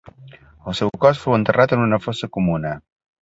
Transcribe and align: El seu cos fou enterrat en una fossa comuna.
El 0.71 0.77
seu 0.79 0.91
cos 1.03 1.19
fou 1.25 1.37
enterrat 1.37 1.75
en 1.77 1.83
una 1.85 2.01
fossa 2.07 2.31
comuna. 2.39 2.75